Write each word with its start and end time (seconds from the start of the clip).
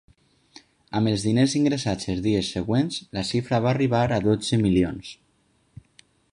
Amb 0.99 1.11
els 1.11 1.25
diners 1.27 1.53
ingressats 1.59 2.09
els 2.15 2.23
dies 2.29 2.49
següents, 2.57 2.99
la 3.19 3.25
xifra 3.33 3.61
va 3.67 3.73
arribar 3.75 4.03
a 4.17 4.21
dotze 4.29 4.63
milions. 4.67 5.17